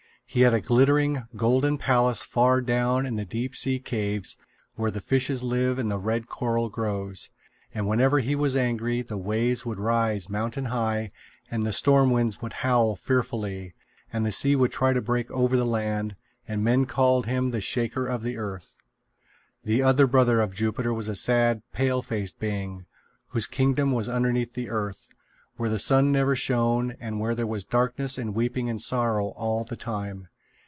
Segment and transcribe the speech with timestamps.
[0.33, 4.37] He had a glittering, golden palace far down in the deep sea caves
[4.75, 7.29] where the fishes live and the red coral grows;
[7.73, 11.11] and whenever he was angry the waves would rise mountain high,
[11.49, 13.73] and the storm winds would howl fearfully,
[14.13, 16.15] and the sea would try to break over the land;
[16.47, 18.77] and men called him the Shaker of the Earth.
[19.65, 22.85] The other brother of Jupiter was a sad pale faced being,
[23.31, 25.09] whose kingdom was underneath the earth,
[25.57, 29.63] where the sun never shone and where there was darkness and weeping and sorrow all
[29.65, 30.27] the time.